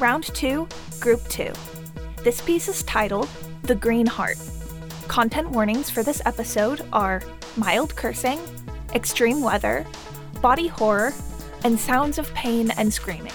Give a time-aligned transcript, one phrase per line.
[0.00, 0.66] Round 2,
[0.98, 1.52] Group 2.
[2.24, 3.28] This piece is titled
[3.62, 4.38] The Green Heart.
[5.06, 7.22] Content warnings for this episode are
[7.56, 8.40] mild cursing,
[8.92, 9.86] extreme weather,
[10.42, 11.14] body horror,
[11.62, 13.32] and sounds of pain and screaming.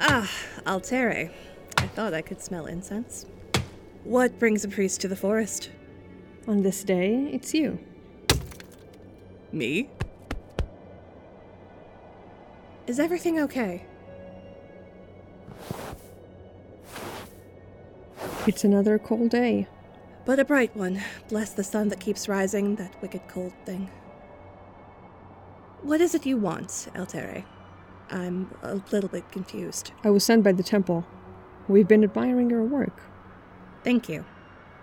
[0.00, 0.30] Ah,
[0.66, 1.30] Altere.
[1.78, 3.26] I thought I could smell incense.
[4.04, 5.70] What brings a priest to the forest?
[6.50, 7.78] on this day, it's you.
[9.52, 9.88] Me?
[12.86, 13.84] Is everything okay?
[18.46, 19.68] It's another cold day.
[20.24, 21.00] But a bright one.
[21.28, 23.90] Bless the sun that keeps rising, that wicked cold thing.
[25.82, 27.44] What is it you want, Altere?
[28.10, 29.92] I'm a little bit confused.
[30.02, 31.06] I was sent by the temple.
[31.68, 33.02] We've been admiring your work.
[33.84, 34.24] Thank you.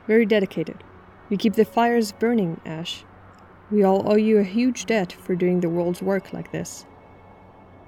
[0.08, 0.84] Very dedicated.
[1.30, 3.04] You keep the fires burning, Ash.
[3.70, 6.86] We all owe you a huge debt for doing the world's work like this.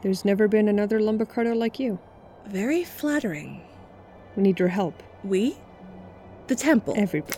[0.01, 1.99] There's never been another lumbercutter like you.
[2.47, 3.61] Very flattering.
[4.35, 5.01] We need your help.
[5.23, 5.57] We?
[6.47, 6.95] The temple.
[6.97, 7.35] Everybody.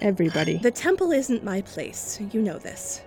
[0.00, 0.58] Everybody.
[0.58, 2.20] the temple isn't my place.
[2.32, 3.02] You know this.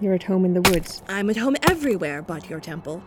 [0.00, 1.02] You're at home in the woods.
[1.08, 3.02] I'm at home everywhere but your temple.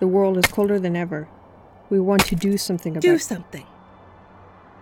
[0.00, 1.28] The world is colder than ever.
[1.90, 3.66] We want to do something about Do something.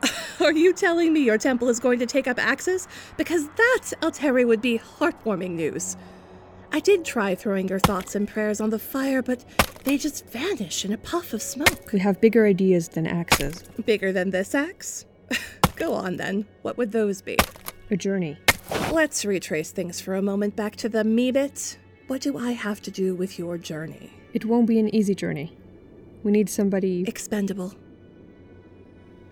[0.40, 2.88] Are you telling me your temple is going to take up axes?
[3.16, 5.96] Because that, Alteri, would be heartwarming news.
[6.72, 9.44] I did try throwing your thoughts and prayers on the fire, but
[9.84, 11.92] they just vanish in a puff of smoke.
[11.92, 13.62] We have bigger ideas than axes.
[13.84, 15.04] Bigger than this axe?
[15.76, 16.46] Go on then.
[16.62, 17.36] What would those be?
[17.90, 18.38] A journey.
[18.92, 21.78] Let's retrace things for a moment back to the me bit.
[22.06, 24.12] What do I have to do with your journey?
[24.32, 25.56] It won't be an easy journey.
[26.22, 27.74] We need somebody Expendable.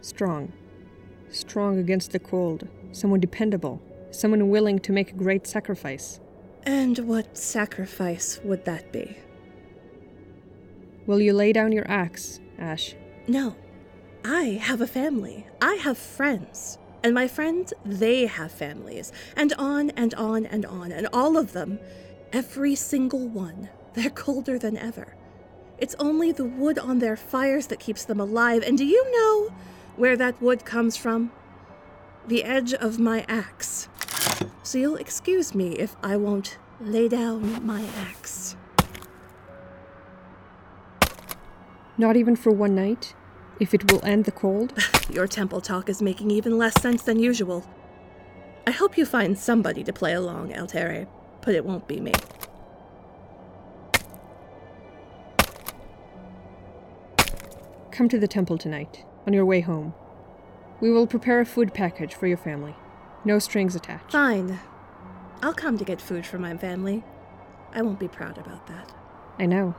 [0.00, 0.52] strong.
[1.30, 2.66] Strong against the cold.
[2.92, 3.80] Someone dependable.
[4.10, 6.18] Someone willing to make a great sacrifice.
[6.64, 9.16] And what sacrifice would that be?
[11.06, 12.94] Will you lay down your axe, Ash?
[13.28, 13.54] No.
[14.24, 15.46] I have a family.
[15.62, 16.78] I have friends.
[17.02, 19.12] And my friends, they have families.
[19.36, 20.92] And on and on and on.
[20.92, 21.78] And all of them,
[22.32, 25.16] every single one, they're colder than ever.
[25.78, 28.62] It's only the wood on their fires that keeps them alive.
[28.62, 29.54] And do you know
[29.96, 31.32] where that wood comes from?
[32.26, 33.88] The edge of my axe.
[34.62, 38.56] So you'll excuse me if I won't lay down my axe.
[41.96, 43.14] Not even for one night?
[43.60, 44.72] If it will end the cold?
[45.12, 47.64] Your temple talk is making even less sense than usual.
[48.66, 51.06] I hope you find somebody to play along, Altere,
[51.42, 52.12] but it won't be me.
[57.90, 59.92] Come to the temple tonight, on your way home.
[60.80, 62.74] We will prepare a food package for your family.
[63.26, 64.12] No strings attached.
[64.12, 64.58] Fine.
[65.42, 67.04] I'll come to get food for my family.
[67.74, 68.94] I won't be proud about that.
[69.38, 69.74] I know.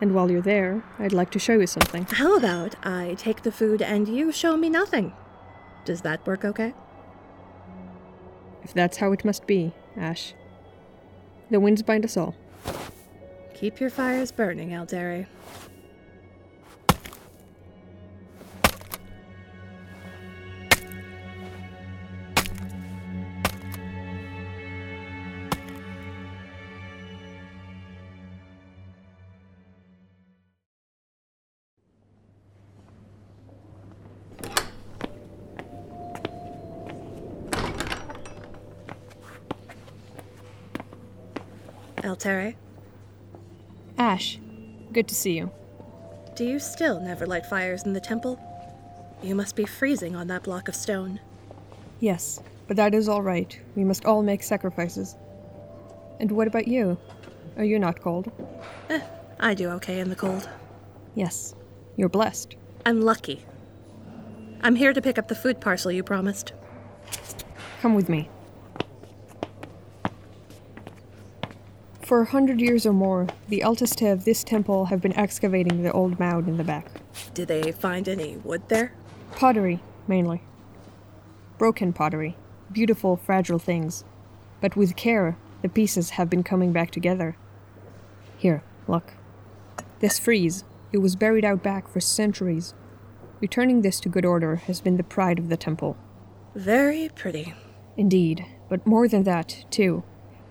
[0.00, 2.06] And while you're there, I'd like to show you something.
[2.10, 5.12] How about I take the food and you show me nothing?
[5.84, 6.74] Does that work okay?
[8.62, 10.34] If that's how it must be, Ash.
[11.50, 12.34] The winds bind us all.
[13.54, 15.26] Keep your fires burning, Altere.
[42.20, 42.54] Altere,
[43.96, 44.38] Ash,
[44.92, 45.50] good to see you.
[46.34, 48.38] do you still never light fires in the temple?
[49.22, 51.20] You must be freezing on that block of stone.
[51.98, 53.58] Yes, but that is all right.
[53.74, 55.16] We must all make sacrifices.
[56.18, 56.98] And what about you?
[57.56, 58.30] Are you not cold?
[58.90, 59.00] Eh,
[59.38, 60.46] I do okay in the cold.
[61.14, 61.54] Yes,
[61.96, 62.54] you're blessed.
[62.84, 63.46] I'm lucky.
[64.60, 66.52] I'm here to pick up the food parcel you promised.
[67.80, 68.28] Come with me.
[72.10, 75.92] For a hundred years or more, the Altiste of this temple have been excavating the
[75.92, 76.88] old mound in the back.
[77.34, 78.94] Did they find any wood there?
[79.30, 80.42] Pottery, mainly.
[81.56, 82.36] Broken pottery.
[82.72, 84.02] Beautiful, fragile things.
[84.60, 87.36] But with care, the pieces have been coming back together.
[88.36, 89.12] Here, look.
[90.00, 92.74] This frieze, it was buried out back for centuries.
[93.40, 95.96] Returning this to good order has been the pride of the temple.
[96.56, 97.54] Very pretty.
[97.96, 100.02] Indeed, but more than that, too.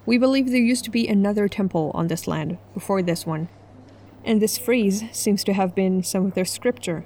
[0.10, 3.48] We believe there used to be another temple on this land before this one,
[4.26, 7.06] and this frieze seems to have been some of their scripture.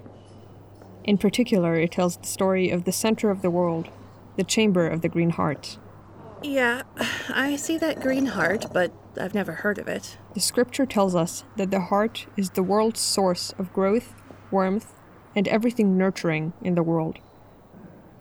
[1.03, 3.89] In particular, it tells the story of the center of the world,
[4.37, 5.77] the chamber of the Green Heart.
[6.41, 6.83] Yeah,
[7.27, 10.17] I see that green heart, but I've never heard of it.
[10.33, 14.13] The scripture tells us that the heart is the world's source of growth,
[14.49, 14.93] warmth,
[15.35, 17.19] and everything nurturing in the world.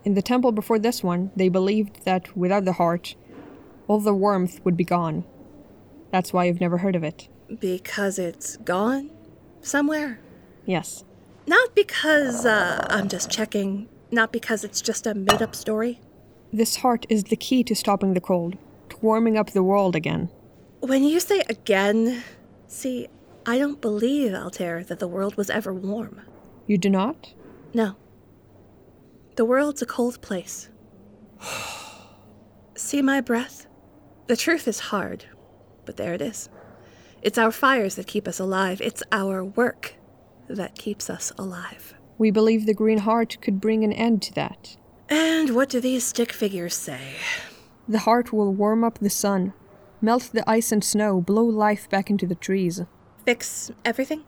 [0.04, 3.14] In the temple before this one, they believed that without the heart,
[3.92, 5.22] all the warmth would be gone.
[6.12, 7.28] That's why you've never heard of it.
[7.60, 9.10] Because it's gone?
[9.60, 10.18] Somewhere?
[10.64, 11.04] Yes.
[11.46, 13.90] Not because, uh, I'm just checking.
[14.10, 16.00] Not because it's just a made up story.
[16.50, 18.56] This heart is the key to stopping the cold,
[18.88, 20.30] to warming up the world again.
[20.80, 22.22] When you say again,
[22.66, 23.08] see,
[23.44, 26.22] I don't believe, Altair, that the world was ever warm.
[26.66, 27.34] You do not?
[27.74, 27.96] No.
[29.36, 30.70] The world's a cold place.
[32.74, 33.66] See my breath?
[34.26, 35.24] The truth is hard,
[35.84, 36.48] but there it is.
[37.22, 38.80] It's our fires that keep us alive.
[38.80, 39.94] It's our work
[40.48, 41.94] that keeps us alive.
[42.18, 44.76] We believe the Green Heart could bring an end to that.
[45.08, 47.16] And what do these stick figures say?
[47.88, 49.52] The heart will warm up the sun,
[50.00, 52.80] melt the ice and snow, blow life back into the trees.
[53.24, 54.24] Fix everything?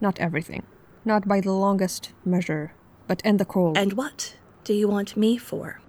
[0.00, 0.64] Not everything.
[1.04, 2.74] Not by the longest measure,
[3.08, 3.76] but end the cold.
[3.76, 5.81] And what do you want me for?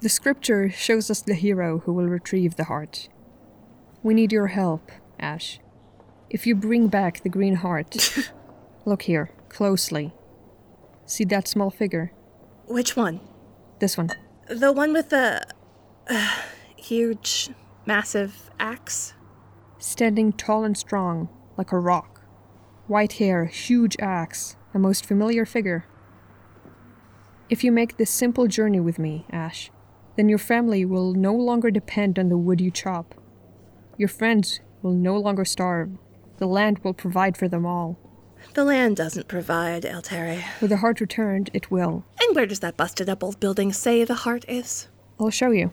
[0.00, 3.10] The scripture shows us the hero who will retrieve the heart.
[4.02, 5.60] We need your help, Ash.
[6.30, 8.18] If you bring back the green heart.
[8.86, 10.14] look here, closely.
[11.04, 12.12] See that small figure?
[12.66, 13.20] Which one?
[13.78, 14.08] This one.
[14.48, 15.46] The one with the
[16.08, 16.36] uh,
[16.76, 17.50] huge,
[17.84, 19.12] massive axe?
[19.78, 22.22] Standing tall and strong, like a rock.
[22.86, 25.84] White hair, huge axe, a most familiar figure.
[27.50, 29.70] If you make this simple journey with me, Ash,
[30.20, 33.14] then your family will no longer depend on the wood you chop.
[33.96, 35.92] Your friends will no longer starve.
[36.36, 37.98] The land will provide for them all.
[38.52, 40.44] The land doesn't provide, Altere.
[40.60, 42.04] With the heart returned, it will.
[42.20, 44.88] And where does that busted up old building say the heart is?
[45.18, 45.72] I'll show you.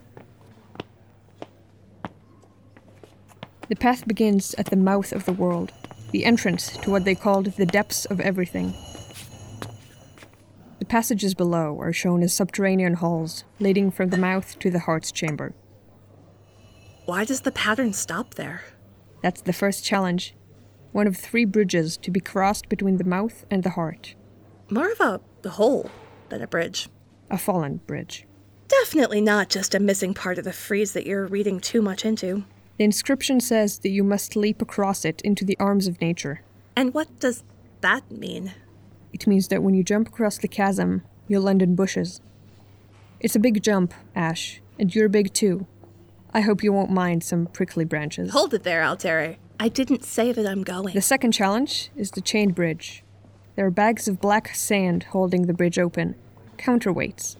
[3.68, 5.72] The path begins at the mouth of the world,
[6.10, 8.72] the entrance to what they called the depths of everything.
[10.88, 15.12] The passages below are shown as subterranean halls, leading from the mouth to the heart's
[15.12, 15.52] chamber.
[17.04, 18.62] Why does the pattern stop there?
[19.22, 20.34] That's the first challenge.
[20.92, 24.14] One of three bridges to be crossed between the mouth and the heart.
[24.70, 24.98] More of
[25.44, 25.90] a hole
[26.30, 26.88] than a bridge.
[27.30, 28.26] A fallen bridge.
[28.68, 32.44] Definitely not just a missing part of the frieze that you're reading too much into.
[32.78, 36.40] The inscription says that you must leap across it into the arms of nature.
[36.74, 37.42] And what does
[37.82, 38.54] that mean?
[39.12, 42.20] It means that when you jump across the chasm, you'll land in bushes.
[43.20, 45.66] It's a big jump, Ash, and you're big too.
[46.32, 48.30] I hope you won't mind some prickly branches.
[48.32, 49.36] Hold it there, Altere.
[49.58, 50.94] I didn't say that I'm going.
[50.94, 53.02] The second challenge is the chain bridge.
[53.56, 56.14] There are bags of black sand holding the bridge open,
[56.58, 57.36] counterweights.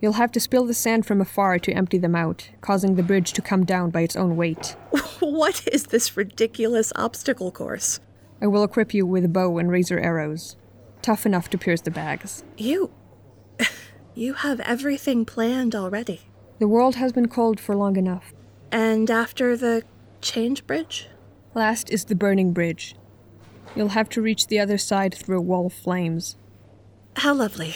[0.00, 3.32] You'll have to spill the sand from afar to empty them out, causing the bridge
[3.34, 4.76] to come down by its own weight.
[5.20, 8.00] what is this ridiculous obstacle course?
[8.40, 10.56] I will equip you with a bow and razor arrows,
[11.04, 12.42] tough enough to pierce the bags.
[12.56, 12.90] You.
[14.16, 16.20] You have everything planned already.
[16.60, 18.32] The world has been cold for long enough.
[18.70, 19.82] And after the
[20.20, 21.08] chain bridge?
[21.52, 22.94] Last is the burning bridge.
[23.74, 26.36] You'll have to reach the other side through a wall of flames.
[27.16, 27.74] How lovely.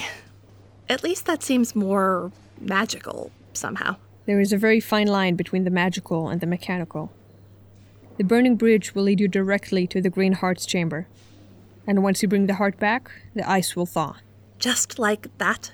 [0.89, 2.31] At least that seems more
[2.61, 3.97] magical, somehow.
[4.27, 7.11] There is a very fine line between the magical and the mechanical.
[8.17, 11.09] The burning bridge will lead you directly to the Green Heart's chamber.
[11.89, 14.17] And once you bring the heart back, the ice will thaw.
[14.59, 15.73] Just like that?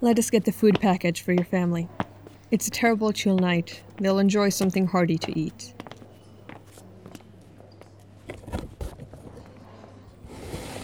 [0.00, 1.86] Let us get the food package for your family.
[2.50, 3.82] It's a terrible chill night.
[3.98, 5.74] They'll enjoy something hearty to eat.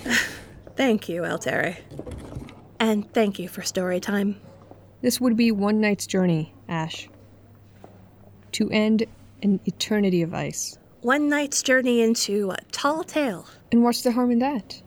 [0.77, 1.79] thank you, Altere.
[2.79, 4.39] And thank you for story time.
[5.01, 7.09] This would be one night's journey, Ash.
[8.53, 9.05] To end
[9.43, 10.79] an eternity of ice.
[11.05, 13.47] One night's journey into a tall tale.
[13.71, 14.81] And what's the harm in that?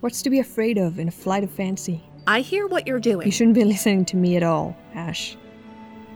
[0.00, 2.02] What's to be afraid of in a flight of fancy?
[2.26, 3.26] I hear what you're doing.
[3.26, 5.36] You shouldn't be listening to me at all, Ash.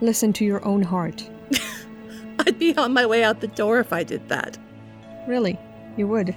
[0.01, 1.29] Listen to your own heart.
[2.39, 4.57] I'd be on my way out the door if I did that.
[5.27, 5.59] Really,
[5.95, 6.35] you would.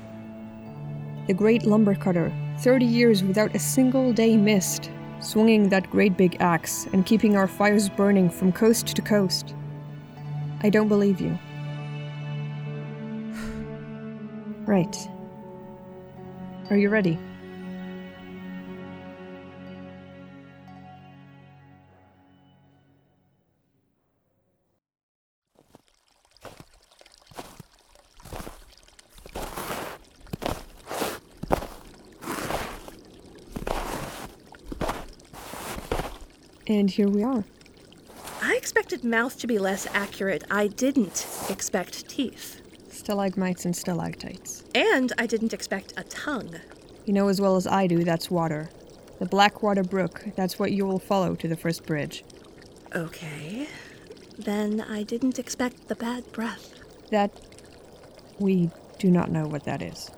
[1.28, 6.36] The great lumber cutter, 30 years without a single day missed, swinging that great big
[6.40, 9.54] axe and keeping our fires burning from coast to coast.
[10.60, 11.38] I don't believe you.
[14.68, 15.08] Right.
[16.68, 17.18] Are you ready?
[36.66, 37.42] And here we are.
[38.42, 40.44] I expected mouth to be less accurate.
[40.50, 42.60] I didn't expect teeth.
[43.08, 44.64] Stalagmites and stalactites.
[44.74, 46.56] And I didn't expect a tongue.
[47.06, 48.68] You know as well as I do that's water.
[49.18, 52.22] The Blackwater Brook, that's what you will follow to the first bridge.
[52.94, 53.66] Okay.
[54.38, 56.74] Then I didn't expect the bad breath.
[57.10, 57.30] That.
[58.38, 60.10] we do not know what that is.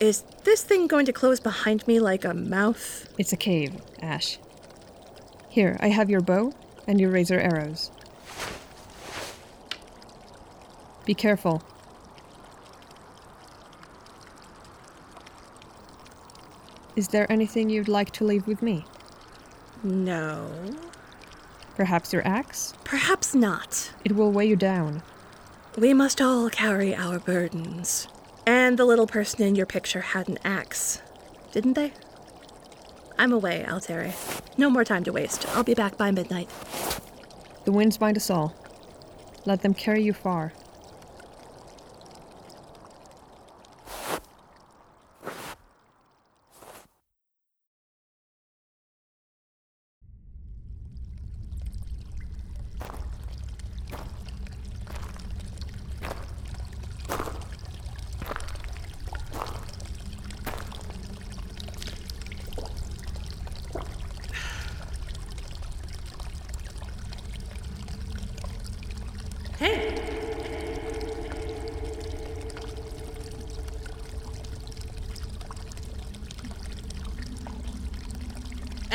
[0.00, 3.08] Is this thing going to close behind me like a mouth?
[3.16, 4.40] It's a cave, Ash.
[5.50, 6.52] Here, I have your bow
[6.88, 7.92] and your razor arrows.
[11.06, 11.62] Be careful.
[16.96, 18.84] Is there anything you'd like to leave with me?
[19.84, 20.50] No.
[21.76, 22.74] Perhaps your axe?
[22.84, 23.92] Perhaps not.
[24.04, 25.02] It will weigh you down.
[25.78, 28.08] We must all carry our burdens.
[28.46, 31.02] And the little person in your picture had an axe,
[31.52, 31.92] didn't they?
[33.18, 34.12] I'm away, Alteri.
[34.58, 35.46] No more time to waste.
[35.54, 36.50] I'll be back by midnight.
[37.64, 38.54] The winds bind us all.
[39.44, 40.52] Let them carry you far.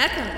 [0.02, 0.31] Echo!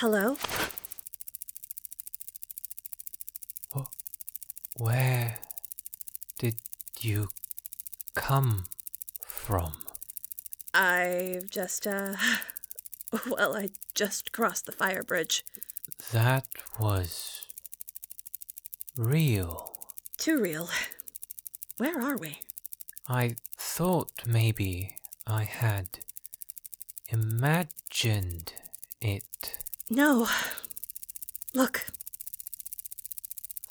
[0.00, 0.36] Hello?
[4.76, 5.38] Where
[6.38, 6.54] did
[7.00, 7.30] you
[8.14, 8.66] come
[9.26, 9.72] from?
[10.72, 12.14] I've just, uh.
[13.28, 15.44] Well, I just crossed the fire bridge.
[16.12, 16.46] That
[16.78, 17.46] was
[18.96, 19.72] real.
[20.16, 20.68] Too real.
[21.78, 22.38] Where are we?
[23.08, 24.94] I thought maybe
[25.26, 25.88] I had
[27.08, 28.52] imagined
[29.00, 29.58] it.
[29.90, 30.28] No.
[31.54, 31.86] Look,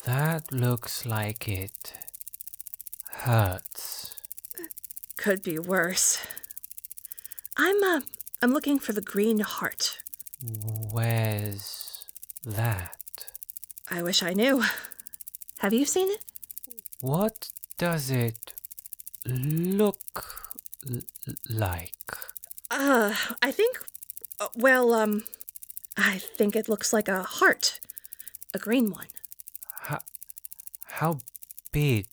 [0.05, 1.93] That looks like it
[3.09, 4.15] hurts.
[5.17, 6.17] could be worse.
[7.57, 8.01] I'm, uh,
[8.41, 9.99] I'm looking for the green heart.
[10.91, 12.05] Where's
[12.45, 13.25] that?
[13.91, 14.63] I wish I knew.
[15.59, 16.21] Have you seen it?
[17.01, 18.53] What does it
[19.25, 19.99] look
[20.89, 21.01] l-
[21.49, 21.93] like?
[22.71, 23.79] Uh, I think.
[24.39, 25.23] uh, Well, um.
[25.97, 27.79] I think it looks like a heart.
[28.53, 29.07] A green one.
[29.81, 29.99] How,
[30.85, 31.19] how
[31.71, 32.07] big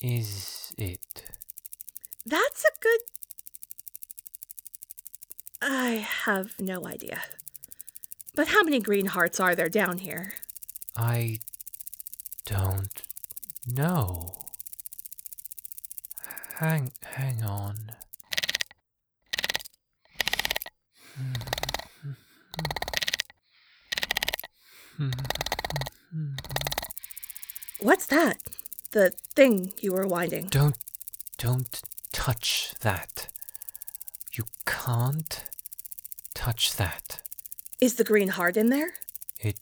[0.00, 1.24] is it?
[2.24, 3.00] That's a good.
[5.60, 7.22] I have no idea.
[8.34, 10.34] But how many green hearts are there down here?
[10.96, 11.38] I
[12.44, 13.02] don't
[13.66, 14.34] know.
[16.56, 17.92] Hang, hang on.
[27.80, 28.38] What's that?
[28.92, 30.46] The thing you were winding.
[30.46, 30.76] Don't,
[31.38, 33.28] don't touch that.
[34.32, 35.44] You can't
[36.34, 37.20] touch that.
[37.80, 38.94] Is the green heart in there?
[39.40, 39.58] It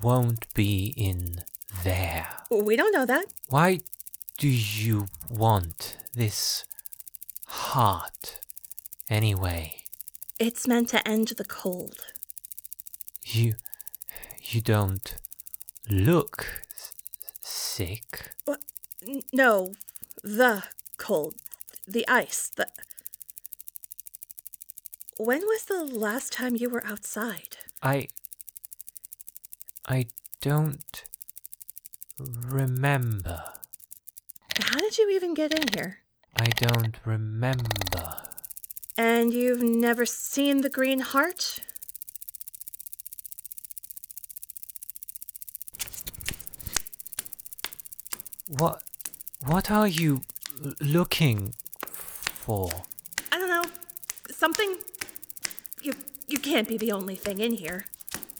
[0.00, 1.42] won't be in
[1.82, 2.28] there.
[2.50, 3.26] We don't know that.
[3.48, 3.80] Why
[4.38, 6.64] do you want this
[7.46, 8.40] heart
[9.10, 9.82] anyway?
[10.38, 12.04] It's meant to end the cold.
[13.24, 13.54] You
[14.52, 15.16] you don't
[15.90, 16.62] look
[17.40, 18.30] sick.
[19.06, 19.74] N- no,
[20.22, 20.64] the
[20.96, 21.34] cold.
[21.86, 22.50] The ice.
[22.56, 22.66] The.
[25.18, 27.56] When was the last time you were outside?
[27.82, 28.08] I
[29.86, 30.06] I
[30.40, 31.04] don't
[32.18, 33.42] remember.
[34.60, 35.98] How did you even get in here?
[36.36, 38.28] I don't remember.
[38.96, 41.60] And you've never seen the green heart?
[48.58, 48.82] What
[49.46, 50.22] what are you
[50.80, 52.70] looking for?
[53.30, 53.70] I don't know.
[54.30, 54.78] Something.
[55.80, 55.94] You
[56.26, 57.84] you can't be the only thing in here.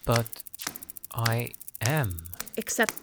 [0.04, 0.26] But
[1.14, 2.24] I am.
[2.56, 2.94] Except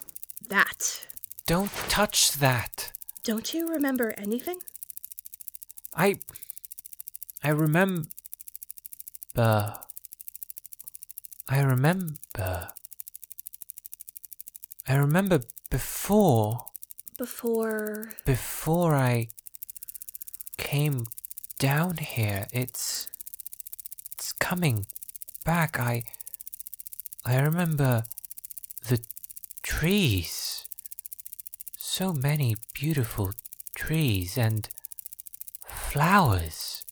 [0.49, 1.08] that.
[1.45, 2.91] Don't touch that.
[3.23, 4.60] Don't you remember anything?
[5.95, 6.19] I
[7.41, 8.10] I remember
[9.38, 9.78] I
[11.62, 12.73] remember
[14.88, 16.64] I remember before
[17.17, 18.10] Before.
[18.25, 19.30] before I
[20.58, 21.06] came
[21.60, 23.08] down here it's
[24.13, 24.86] it's coming
[25.45, 26.04] back I
[27.25, 28.04] I remember
[28.89, 28.99] the
[29.63, 30.65] trees
[31.78, 33.32] so many beautiful
[33.75, 34.67] trees and
[35.65, 36.84] flowers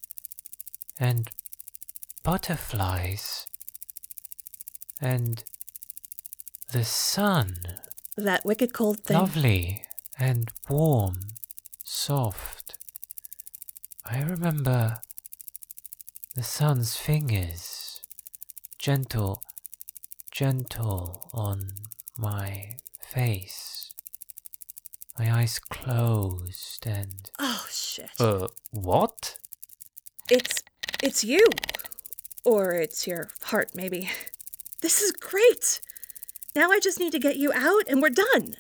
[0.97, 1.29] and
[2.23, 3.45] butterflies
[5.01, 5.43] and
[6.71, 7.57] the sun
[8.15, 9.17] That wicked cold thing.
[9.17, 9.83] lovely
[10.23, 11.19] and warm,
[11.83, 12.75] soft.
[14.05, 15.01] I remember
[16.33, 17.99] the sun's fingers,
[18.77, 19.43] gentle,
[20.31, 21.73] gentle on
[22.17, 23.91] my face,
[25.19, 28.09] my eyes closed, and Oh, shit.
[28.17, 29.38] Uh, what?
[30.31, 30.63] It's
[31.03, 31.45] it's you.
[32.45, 34.09] Or it's your heart, maybe.
[34.79, 35.81] This is great.
[36.55, 38.55] Now I just need to get you out and we're done.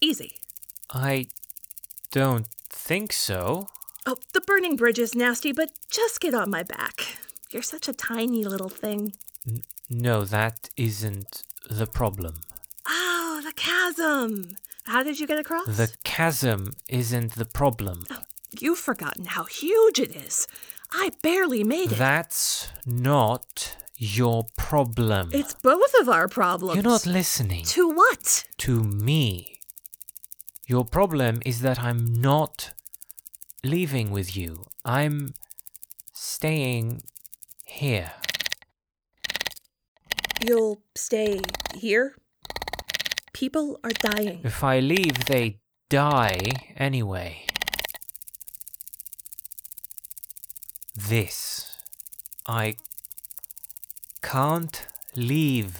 [0.00, 0.36] Easy.
[0.90, 1.26] I
[2.10, 3.68] don't think so.
[4.06, 7.16] Oh, the burning bridge is nasty, but just get on my back.
[7.50, 9.14] You're such a tiny little thing.
[9.88, 12.40] No, that isn't the problem.
[12.86, 14.56] Oh, the chasm.
[14.84, 15.66] How did you get across?
[15.66, 18.04] The chasm isn't the problem.
[18.10, 18.20] Oh,
[18.60, 20.46] you've forgotten how huge it is.
[20.92, 21.98] I barely made it.
[21.98, 25.30] That's not your problem.
[25.32, 26.74] It's both of our problems.
[26.74, 28.44] You're not listening To what?
[28.58, 29.53] to me.
[30.66, 32.72] Your problem is that I'm not
[33.62, 34.64] leaving with you.
[34.84, 35.34] I'm
[36.12, 37.02] staying
[37.64, 38.12] here.
[40.42, 41.40] You'll stay
[41.74, 42.16] here?
[43.32, 44.40] People are dying.
[44.42, 47.46] If I leave, they die anyway.
[50.96, 51.76] This.
[52.46, 52.76] I
[54.22, 55.78] can't leave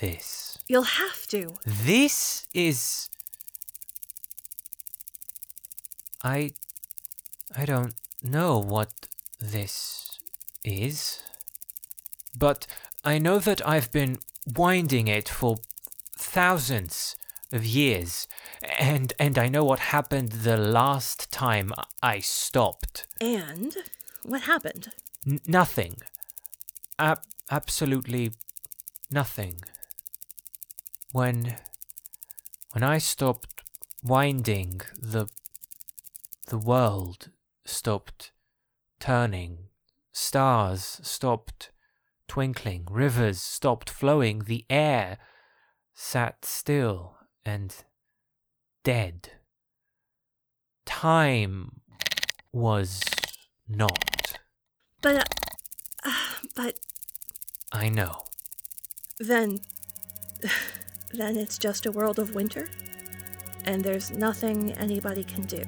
[0.00, 0.58] this.
[0.68, 1.54] You'll have to.
[1.64, 3.08] This is.
[6.24, 6.52] I.
[7.56, 8.90] I don't know what
[9.40, 10.18] this
[10.64, 11.22] is.
[12.36, 12.66] But
[13.04, 14.18] I know that I've been
[14.56, 15.58] winding it for
[16.16, 17.16] thousands
[17.52, 18.26] of years.
[18.78, 23.06] And, and I know what happened the last time I stopped.
[23.20, 23.76] And
[24.24, 24.90] what happened?
[25.26, 25.98] N- nothing.
[26.98, 28.32] Ab- absolutely
[29.10, 29.56] nothing.
[31.12, 31.56] When
[32.72, 33.62] when I stopped
[34.02, 35.28] winding, the
[36.44, 37.30] the world
[37.64, 38.32] stopped
[39.00, 39.58] turning.
[40.12, 41.70] Stars stopped
[42.28, 42.86] twinkling.
[42.90, 44.40] Rivers stopped flowing.
[44.40, 45.18] The air
[45.94, 47.74] sat still and
[48.82, 49.30] dead.
[50.84, 51.80] Time
[52.52, 53.00] was
[53.68, 54.38] not.
[55.00, 55.28] But,
[56.04, 56.12] uh,
[56.54, 56.78] but
[57.72, 58.24] I know.
[59.18, 59.60] then,
[61.12, 62.68] then it's just a world of winter?
[63.64, 65.64] And there's nothing anybody can do.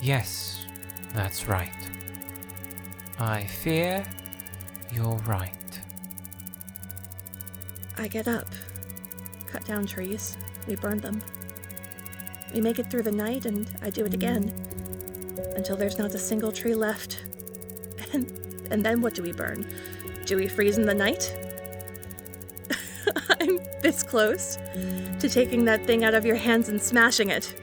[0.00, 0.64] Yes,
[1.12, 1.72] that's right.
[3.18, 4.04] I fear
[4.92, 5.52] you're right.
[7.96, 8.46] I get up,
[9.46, 10.36] cut down trees,
[10.68, 11.20] we burn them.
[12.54, 14.54] We make it through the night, and I do it again
[15.56, 17.24] until there's not a single tree left.
[18.14, 18.26] And,
[18.70, 19.66] and then what do we burn?
[20.24, 21.36] Do we freeze in the night?
[23.40, 24.56] I'm this close
[25.20, 27.54] to taking that thing out of your hands and smashing it.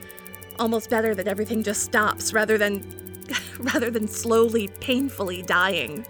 [0.58, 2.84] Almost better that everything just stops rather than
[3.60, 6.06] rather than slowly, painfully dying.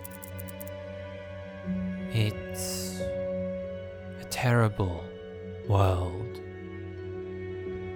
[2.11, 5.03] It's a terrible
[5.67, 6.39] world.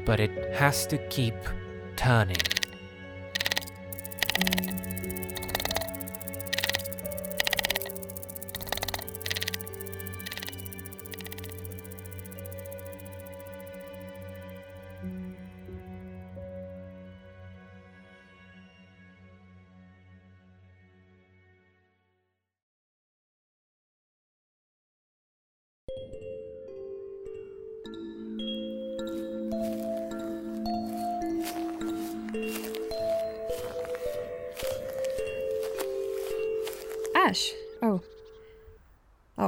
[0.05, 1.35] But it has to keep
[1.95, 2.38] turning.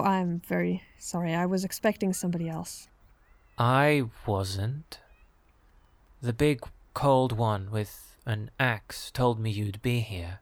[0.01, 1.35] Oh, I'm very sorry.
[1.35, 2.87] I was expecting somebody else.
[3.59, 4.99] I wasn't.
[6.23, 6.61] The big
[6.95, 10.39] cold one with an axe told me you'd be here.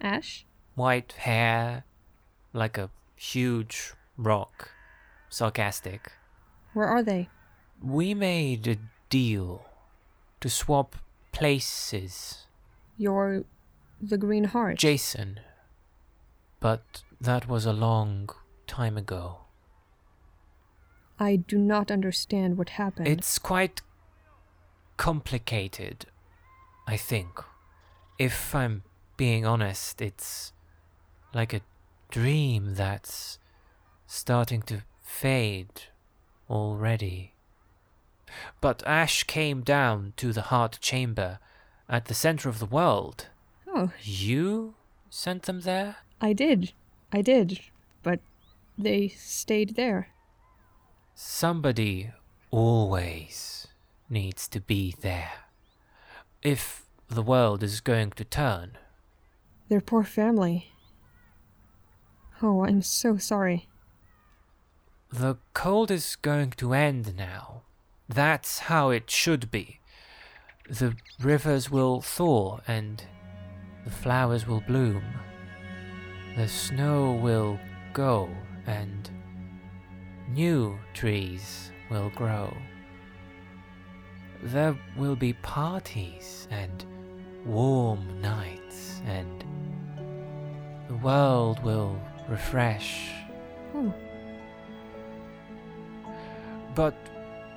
[0.00, 0.44] Ash?
[0.74, 1.84] White hair,
[2.52, 4.70] like a huge rock.
[5.28, 6.10] Sarcastic.
[6.72, 7.28] Where are they?
[7.80, 8.78] We made a
[9.10, 9.64] deal
[10.40, 10.96] to swap
[11.30, 12.46] places.
[12.98, 13.44] You're
[14.00, 14.78] the Green Heart.
[14.78, 15.38] Jason.
[16.58, 18.30] But that was a long
[18.66, 19.38] time ago.
[21.18, 23.08] I do not understand what happened.
[23.08, 23.80] It's quite
[24.96, 26.06] complicated,
[26.86, 27.40] I think.
[28.18, 28.82] If I'm
[29.16, 30.52] being honest, it's
[31.34, 31.60] like a
[32.10, 33.38] dream that's
[34.06, 35.82] starting to fade
[36.48, 37.32] already.
[38.60, 41.38] But Ash came down to the heart chamber
[41.88, 43.28] at the center of the world.
[43.66, 44.74] Oh, You
[45.10, 45.96] sent them there?
[46.20, 46.72] I did.
[47.12, 47.60] I did.
[48.02, 48.20] But
[48.78, 50.08] they stayed there.
[51.14, 52.10] Somebody
[52.50, 53.68] always
[54.08, 55.32] needs to be there.
[56.42, 58.78] If the world is going to turn.
[59.68, 60.68] Their poor family.
[62.42, 63.68] Oh, I'm so sorry.
[65.10, 67.62] The cold is going to end now.
[68.08, 69.80] That's how it should be.
[70.68, 73.02] The rivers will thaw and
[73.86, 75.04] the flowers will bloom,
[76.36, 77.56] the snow will
[77.92, 78.28] go,
[78.66, 79.10] and
[80.28, 82.54] new trees will grow.
[84.42, 86.84] There will be parties and
[87.44, 89.44] warm nights, and
[90.88, 93.10] the world will refresh.
[93.74, 93.94] Oh,
[96.74, 96.94] But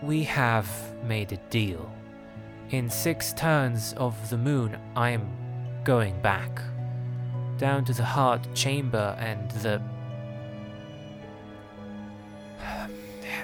[0.02, 0.70] we have
[1.04, 1.92] made a deal.
[2.70, 5.28] In six turns of the moon, I am
[5.84, 6.62] going back.
[7.58, 9.82] Down to the heart chamber and the.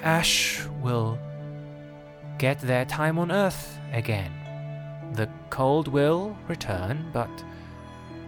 [0.02, 1.18] Ash will
[2.38, 4.32] get their time on Earth again.
[5.14, 7.30] The cold will return, but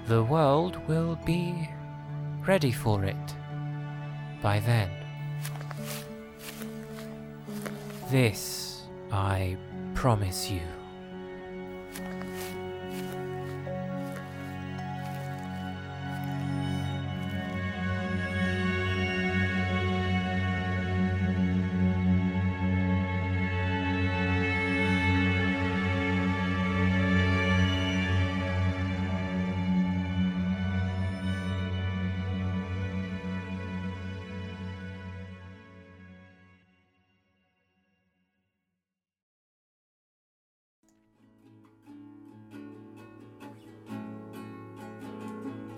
[0.07, 1.69] the world will be
[2.47, 3.35] ready for it
[4.41, 4.91] by then.
[8.11, 9.57] This I
[9.95, 10.78] promise you.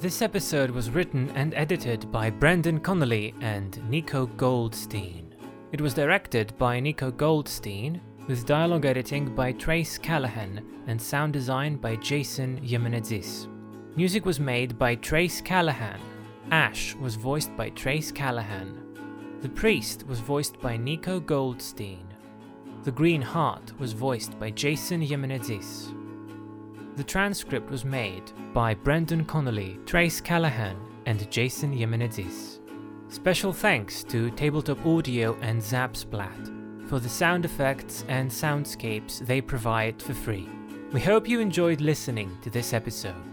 [0.00, 5.34] This episode was written and edited by Brendan Connolly and Nico Goldstein.
[5.72, 11.76] It was directed by Nico Goldstein, with dialogue editing by Trace Callahan and sound design
[11.76, 13.46] by Jason Yemenedzis.
[13.94, 16.00] Music was made by Trace Callahan.
[16.50, 18.80] Ash was voiced by Trace Callahan.
[19.42, 22.06] The Priest was voiced by Nico Goldstein.
[22.84, 25.94] The Green Heart was voiced by Jason Yemenedzis.
[26.96, 30.76] The transcript was made by Brendan Connolly, Trace Callahan,
[31.06, 32.58] and Jason Yemenedzis.
[33.08, 40.02] Special thanks to Tabletop Audio and Zapsplat for the sound effects and soundscapes they provide
[40.02, 40.48] for free.
[40.92, 43.29] We hope you enjoyed listening to this episode.